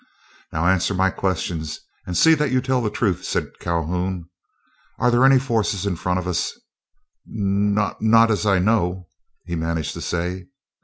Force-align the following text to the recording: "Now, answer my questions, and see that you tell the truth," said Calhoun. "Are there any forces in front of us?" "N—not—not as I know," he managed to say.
"Now, 0.51 0.65
answer 0.65 0.95
my 0.95 1.11
questions, 1.11 1.79
and 2.07 2.17
see 2.17 2.33
that 2.33 2.49
you 2.49 2.59
tell 2.59 2.81
the 2.81 2.89
truth," 2.89 3.23
said 3.23 3.59
Calhoun. 3.59 4.27
"Are 4.97 5.11
there 5.11 5.23
any 5.23 5.37
forces 5.37 5.85
in 5.85 5.95
front 5.95 6.17
of 6.17 6.25
us?" 6.27 6.59
"N—not—not 7.31 8.31
as 8.31 8.43
I 8.47 8.57
know," 8.57 9.09
he 9.45 9.55
managed 9.55 9.93
to 9.93 10.01
say. 10.01 10.47